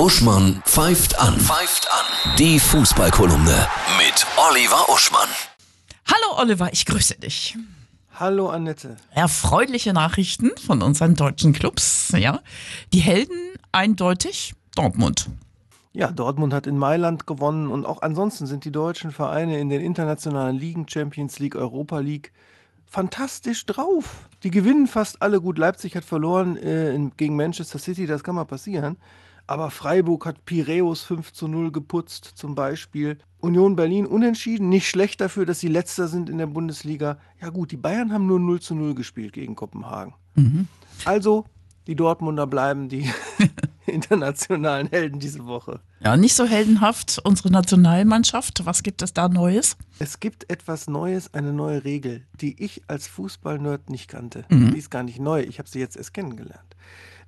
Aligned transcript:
Uschmann 0.00 0.62
pfeift 0.64 1.20
an. 1.20 1.38
Pfeift 1.38 1.86
an. 1.92 2.34
Die 2.38 2.58
Fußballkolumne 2.58 3.66
mit 3.98 4.26
Oliver 4.48 4.88
Uschmann. 4.88 5.28
Hallo 6.06 6.40
Oliver, 6.40 6.72
ich 6.72 6.86
grüße 6.86 7.16
dich. 7.16 7.58
Hallo 8.14 8.48
Annette. 8.48 8.96
Erfreuliche 9.10 9.92
Nachrichten 9.92 10.52
von 10.56 10.80
unseren 10.80 11.16
deutschen 11.16 11.52
Clubs. 11.52 12.14
Ja, 12.16 12.40
die 12.94 13.00
Helden 13.00 13.36
eindeutig 13.72 14.54
Dortmund. 14.74 15.28
Ja, 15.92 16.10
Dortmund 16.10 16.54
hat 16.54 16.66
in 16.66 16.78
Mailand 16.78 17.26
gewonnen 17.26 17.70
und 17.70 17.84
auch 17.84 18.00
ansonsten 18.00 18.46
sind 18.46 18.64
die 18.64 18.72
deutschen 18.72 19.10
Vereine 19.10 19.60
in 19.60 19.68
den 19.68 19.82
internationalen 19.82 20.56
Ligen, 20.56 20.88
Champions 20.88 21.38
League, 21.40 21.56
Europa 21.56 21.98
League, 21.98 22.32
fantastisch 22.86 23.66
drauf. 23.66 24.30
Die 24.44 24.50
gewinnen 24.50 24.86
fast 24.86 25.20
alle 25.20 25.42
gut. 25.42 25.58
Leipzig 25.58 25.94
hat 25.94 26.06
verloren 26.06 26.56
äh, 26.56 26.94
in, 26.94 27.14
gegen 27.18 27.36
Manchester 27.36 27.78
City, 27.78 28.06
das 28.06 28.24
kann 28.24 28.36
mal 28.36 28.46
passieren. 28.46 28.96
Aber 29.50 29.72
Freiburg 29.72 30.26
hat 30.26 30.44
Piräus 30.44 31.02
5 31.02 31.32
zu 31.32 31.48
0 31.48 31.72
geputzt 31.72 32.24
zum 32.36 32.54
Beispiel. 32.54 33.18
Union 33.40 33.74
Berlin 33.74 34.06
unentschieden, 34.06 34.68
nicht 34.68 34.88
schlecht 34.88 35.20
dafür, 35.20 35.44
dass 35.44 35.58
sie 35.58 35.66
letzter 35.66 36.06
sind 36.06 36.30
in 36.30 36.38
der 36.38 36.46
Bundesliga. 36.46 37.18
Ja 37.42 37.48
gut, 37.48 37.72
die 37.72 37.76
Bayern 37.76 38.12
haben 38.12 38.28
nur 38.28 38.38
0 38.38 38.60
zu 38.60 38.76
0 38.76 38.94
gespielt 38.94 39.32
gegen 39.32 39.56
Kopenhagen. 39.56 40.14
Mhm. 40.36 40.68
Also, 41.04 41.46
die 41.88 41.96
Dortmunder 41.96 42.46
bleiben 42.46 42.88
die 42.88 43.10
internationalen 43.86 44.86
Helden 44.86 45.18
diese 45.18 45.44
Woche. 45.46 45.80
Ja, 45.98 46.16
nicht 46.16 46.36
so 46.36 46.44
heldenhaft 46.44 47.20
unsere 47.24 47.50
Nationalmannschaft. 47.50 48.64
Was 48.64 48.84
gibt 48.84 49.02
es 49.02 49.14
da 49.14 49.28
Neues? 49.28 49.76
Es 49.98 50.20
gibt 50.20 50.48
etwas 50.48 50.86
Neues, 50.86 51.34
eine 51.34 51.52
neue 51.52 51.82
Regel, 51.82 52.22
die 52.40 52.62
ich 52.62 52.82
als 52.86 53.08
Fußballnerd 53.08 53.90
nicht 53.90 54.06
kannte. 54.06 54.44
Mhm. 54.48 54.70
Die 54.70 54.78
ist 54.78 54.92
gar 54.92 55.02
nicht 55.02 55.18
neu, 55.18 55.40
ich 55.40 55.58
habe 55.58 55.68
sie 55.68 55.80
jetzt 55.80 55.96
erst 55.96 56.14
kennengelernt. 56.14 56.76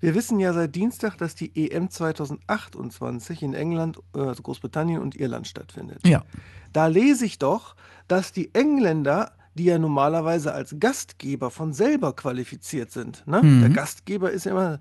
Wir 0.02 0.14
wissen 0.14 0.40
ja 0.40 0.52
seit 0.52 0.74
Dienstag, 0.74 1.16
dass 1.16 1.34
die 1.34 1.70
EM 1.70 1.88
2028 1.88 3.42
in 3.42 3.54
England, 3.54 4.00
also 4.12 4.42
Großbritannien 4.42 5.00
und 5.00 5.14
Irland 5.14 5.46
stattfindet. 5.46 6.00
Ja. 6.04 6.24
Da 6.72 6.88
lese 6.88 7.24
ich 7.24 7.38
doch, 7.38 7.76
dass 8.08 8.32
die 8.32 8.52
Engländer 8.52 9.32
die 9.54 9.64
ja 9.64 9.78
normalerweise 9.78 10.54
als 10.54 10.76
Gastgeber 10.78 11.50
von 11.50 11.72
selber 11.72 12.14
qualifiziert 12.14 12.90
sind. 12.90 13.26
Ne? 13.26 13.42
Mhm. 13.42 13.60
Der 13.60 13.70
Gastgeber 13.70 14.30
ist 14.30 14.44
ja 14.44 14.52
immer, 14.52 14.80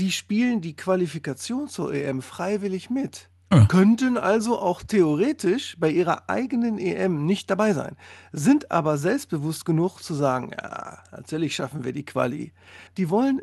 die 0.00 0.12
spielen 0.12 0.60
die 0.60 0.74
Qualifikation 0.74 1.68
zur 1.68 1.92
EM 1.92 2.22
freiwillig 2.22 2.90
mit. 2.90 3.28
Ja. 3.50 3.64
Könnten 3.64 4.18
also 4.18 4.58
auch 4.58 4.82
theoretisch 4.82 5.76
bei 5.78 5.90
ihrer 5.90 6.28
eigenen 6.28 6.78
EM 6.78 7.24
nicht 7.24 7.48
dabei 7.48 7.72
sein, 7.72 7.96
sind 8.30 8.70
aber 8.70 8.98
selbstbewusst 8.98 9.64
genug 9.64 10.02
zu 10.02 10.12
sagen, 10.12 10.50
ja, 10.52 10.98
natürlich 11.12 11.54
schaffen 11.54 11.82
wir 11.82 11.94
die 11.94 12.04
Quali. 12.04 12.52
Die 12.98 13.08
wollen 13.08 13.40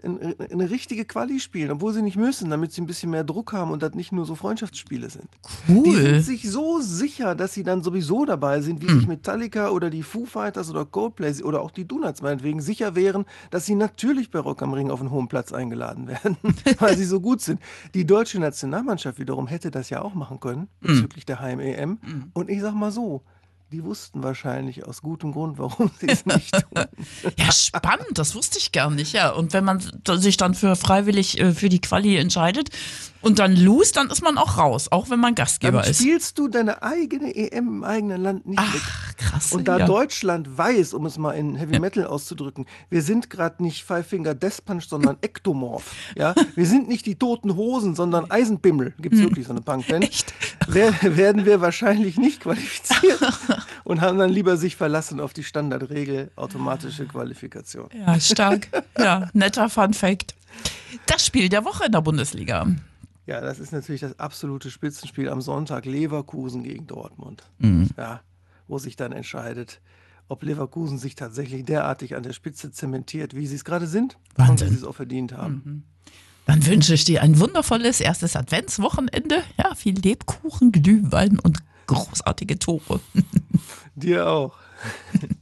eine 0.52 0.70
richtige 0.70 1.06
Quali 1.06 1.40
spielen, 1.40 1.72
obwohl 1.72 1.92
sie 1.94 2.04
nicht 2.04 2.18
müssen, 2.18 2.52
damit 2.52 2.72
sie 2.72 2.82
ein 2.82 2.86
bisschen 2.86 3.10
mehr 3.10 3.24
Druck 3.24 3.52
haben 3.54 3.72
und 3.72 3.82
das 3.82 3.96
nicht 3.96 4.12
nur 4.12 4.26
so 4.26 4.36
Freundschaftsspiele 4.36 5.10
sind. 5.10 5.28
Cool. 5.68 5.84
Die 5.86 5.96
sind 5.96 6.22
sich 6.22 6.52
so 6.52 6.82
sicher, 6.82 7.34
dass 7.34 7.54
sie 7.54 7.64
dann 7.64 7.82
sowieso 7.82 8.26
dabei 8.26 8.62
sind, 8.62 8.84
wie 8.84 8.88
hm. 8.88 9.00
sich 9.00 9.08
Metallica 9.08 9.70
oder 9.70 9.90
die 9.90 10.04
Foo 10.04 10.26
Fighters 10.28 10.70
oder 10.70 10.86
Coldplay 10.86 11.42
oder 11.42 11.62
auch 11.62 11.72
die 11.72 11.88
Donuts 11.88 12.22
meinetwegen 12.22 12.62
sicher 12.62 12.94
wären, 12.94 13.26
dass 13.50 13.66
sie 13.66 13.74
natürlich 13.74 14.30
bei 14.30 14.38
Rock 14.38 14.62
am 14.62 14.74
Ring 14.74 14.92
auf 14.92 15.00
einen 15.00 15.10
hohen 15.10 15.28
Platz 15.28 15.52
eingeladen 15.52 16.08
werden, 16.08 16.38
weil 16.78 16.96
sie 16.96 17.06
so 17.06 17.20
gut 17.20 17.42
sind. 17.42 17.60
Die 17.96 18.06
deutsche 18.06 18.40
Nationalmannschaft 18.40 19.18
wiederum 19.18 19.48
hätte 19.48 19.72
das 19.72 19.90
ja 19.90 19.95
ja 19.96 20.02
auch 20.02 20.14
machen 20.14 20.40
können 20.40 20.68
hm. 20.82 20.88
bezüglich 20.88 21.26
mhm. 21.26 21.28
der 21.28 21.40
Heim-EM. 21.40 21.90
Mhm. 22.02 22.32
Und 22.34 22.50
ich 22.50 22.62
sag 22.62 22.74
mal 22.74 22.92
so, 22.92 23.24
die 23.76 23.84
wussten 23.84 24.24
wahrscheinlich 24.24 24.88
aus 24.88 25.02
gutem 25.02 25.34
Grund, 25.34 25.58
warum 25.58 25.92
sie 26.00 26.08
es 26.08 26.26
nicht 26.26 26.54
tun. 26.74 26.86
ja, 27.38 27.52
spannend, 27.52 28.12
das 28.14 28.34
wusste 28.34 28.58
ich 28.58 28.72
gar 28.72 28.90
nicht, 28.90 29.12
ja. 29.12 29.32
Und 29.32 29.52
wenn 29.52 29.66
man 29.66 29.84
sich 30.16 30.38
dann 30.38 30.56
für 30.56 30.78
freiwillig 30.78 31.42
äh, 31.42 31.52
für 31.52 31.68
die 31.68 31.82
Quali 31.82 32.16
entscheidet 32.16 32.70
und 33.22 33.40
dann 33.40 33.54
lose, 33.54 33.92
dann 33.92 34.10
ist 34.10 34.22
man 34.22 34.38
auch 34.38 34.58
raus, 34.58 34.90
auch 34.92 35.10
wenn 35.10 35.20
man 35.20 35.36
Gastgeber 35.36 35.82
dann 35.82 35.92
ist. 35.92 36.00
spielst 36.00 36.40
du 36.40 36.48
deine 36.48 36.84
eigene 36.84 37.36
EM 37.36 37.68
im 37.68 37.84
eigenen 37.84 38.22
Land 38.22 38.46
nicht 38.46 38.60
Ach, 38.60 38.74
mit. 38.74 38.84
krass. 39.18 39.52
Und 39.52 39.68
da 39.68 39.80
ja. 39.80 39.86
Deutschland 39.88 40.58
weiß, 40.58 40.94
um 40.94 41.06
es 41.06 41.18
mal 41.18 41.32
in 41.32 41.56
Heavy 41.56 41.80
Metal 41.80 42.04
ja. 42.04 42.10
auszudrücken, 42.10 42.66
wir 42.90 43.02
sind 43.02 43.30
gerade 43.30 43.62
nicht 43.62 43.84
Five 43.84 44.08
Finger 44.08 44.36
Death 44.36 44.64
Punch, 44.66 44.84
sondern 44.88 45.18
Ektomorph. 45.22 45.92
Ja? 46.16 46.34
Wir 46.56 46.66
sind 46.66 46.88
nicht 46.88 47.06
die 47.08 47.16
toten 47.16 47.58
Hosen, 47.58 47.94
sondern 47.94 48.32
Eisenbimmel. 48.32 48.94
Gibt 49.00 49.16
es 49.16 49.22
hm. 49.22 49.30
wirklich 49.30 49.48
so 49.48 49.52
eine 49.52 49.62
Punkband? 49.62 50.06
Echt? 50.06 50.34
Werden 50.68 51.46
wir 51.46 51.62
wahrscheinlich 51.62 52.18
nicht 52.18 52.42
qualifiziert 52.42 53.20
und 53.84 54.02
haben 54.02 54.18
dann 54.18 54.30
lieber 54.30 54.58
sich 54.58 54.76
verlassen 54.76 55.20
auf 55.20 55.34
die 55.34 55.44
Standardregel 55.44 56.32
automatische 56.36 57.06
Qualifikation. 57.06 57.90
Ja, 57.94 58.20
stark. 58.20 58.68
Ja, 58.98 59.30
netter 59.34 59.70
Fun 59.70 59.94
Fact. 59.94 60.36
Das 61.08 61.26
Spiel 61.26 61.50
der 61.50 61.66
Woche 61.66 61.86
in 61.86 61.92
der 61.92 62.02
Bundesliga. 62.02 62.68
Ja, 63.28 63.42
das 63.42 63.60
ist 63.60 63.72
natürlich 63.72 64.02
das 64.02 64.20
absolute 64.20 64.70
Spitzenspiel 64.70 65.30
am 65.30 65.42
Sonntag. 65.42 65.86
Leverkusen 65.86 66.64
gegen 66.64 66.88
Dortmund. 66.88 67.44
Mhm. 67.58 67.90
Ja, 67.98 68.22
wo 68.68 68.78
sich 68.78 68.96
dann 68.96 69.12
entscheidet, 69.12 69.82
ob 70.28 70.44
Leverkusen 70.44 70.98
sich 70.98 71.16
tatsächlich 71.16 71.66
derartig 71.66 72.16
an 72.16 72.24
der 72.24 72.34
Spitze 72.34 72.72
zementiert, 72.72 73.36
wie 73.36 73.48
sie 73.48 73.56
es 73.56 73.66
gerade 73.66 73.88
sind 73.88 74.18
Wahnsinn. 74.36 74.52
und 74.52 74.62
wie 74.62 74.76
sie 74.76 74.82
es 74.82 74.88
auch 74.88 74.96
verdient 74.96 75.34
haben. 75.34 75.62
Mhm. 75.66 75.84
Dann 76.46 76.66
wünsche 76.66 76.94
ich 76.94 77.06
dir 77.06 77.22
ein 77.22 77.40
wundervolles 77.40 78.02
erstes 78.02 78.36
Adventswochenende. 78.36 79.44
Ja, 79.58 79.76
viel 79.76 80.00
Lebkuchen, 80.00 80.72
Glühwein 80.72 81.40
und 81.40 81.60
großartige 81.88 82.60
Tore. 82.60 83.00
Dir 83.96 84.28
auch. 84.28 84.54